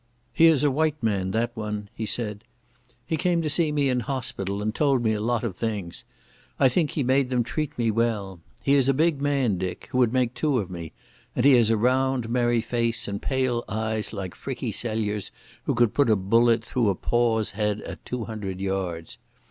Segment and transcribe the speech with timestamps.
[0.33, 2.43] "He is a white man, that one," he said.
[3.05, 6.05] "He came to see me in hospital and told me a lot of things.
[6.59, 8.39] I think he made them treat me well.
[8.63, 10.91] He is a big man, Dick, who would make two of me,
[11.35, 15.29] and he has a round, merry face and pale eyes like Frickie Celliers
[15.65, 19.19] who could put a bullet through a pauw's head at two hundred yards.